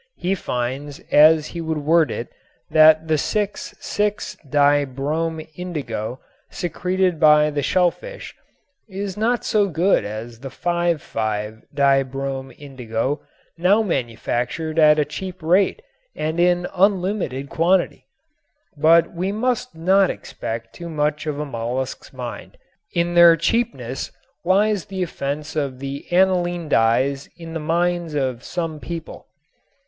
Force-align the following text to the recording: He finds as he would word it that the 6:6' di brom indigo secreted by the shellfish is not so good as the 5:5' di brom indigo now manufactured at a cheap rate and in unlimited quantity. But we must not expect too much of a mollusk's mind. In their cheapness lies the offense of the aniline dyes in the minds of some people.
He 0.15 0.33
finds 0.33 0.99
as 1.11 1.45
he 1.45 1.61
would 1.61 1.77
word 1.77 2.09
it 2.09 2.29
that 2.71 3.07
the 3.07 3.17
6:6' 3.21 4.49
di 4.49 4.83
brom 4.83 5.39
indigo 5.55 6.19
secreted 6.49 7.19
by 7.19 7.51
the 7.51 7.61
shellfish 7.61 8.33
is 8.89 9.15
not 9.15 9.45
so 9.45 9.67
good 9.67 10.03
as 10.03 10.39
the 10.39 10.49
5:5' 10.49 11.61
di 11.71 12.01
brom 12.01 12.51
indigo 12.57 13.21
now 13.59 13.83
manufactured 13.83 14.79
at 14.79 14.97
a 14.97 15.05
cheap 15.05 15.39
rate 15.43 15.83
and 16.15 16.39
in 16.39 16.65
unlimited 16.73 17.47
quantity. 17.51 18.07
But 18.75 19.13
we 19.13 19.31
must 19.31 19.75
not 19.75 20.09
expect 20.09 20.73
too 20.73 20.89
much 20.89 21.27
of 21.27 21.39
a 21.39 21.45
mollusk's 21.45 22.11
mind. 22.11 22.57
In 22.95 23.13
their 23.13 23.37
cheapness 23.37 24.11
lies 24.43 24.85
the 24.85 25.03
offense 25.03 25.55
of 25.55 25.77
the 25.77 26.11
aniline 26.11 26.69
dyes 26.69 27.29
in 27.37 27.53
the 27.53 27.59
minds 27.59 28.15
of 28.15 28.43
some 28.43 28.79
people. 28.79 29.27